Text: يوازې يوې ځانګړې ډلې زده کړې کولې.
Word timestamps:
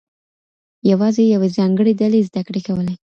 يوازې 0.91 1.23
يوې 1.33 1.49
ځانګړې 1.57 1.93
ډلې 2.01 2.19
زده 2.27 2.41
کړې 2.47 2.61
کولې. 2.67 2.95